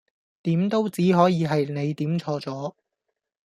[0.41, 2.73] 點都只可以係你點錯咗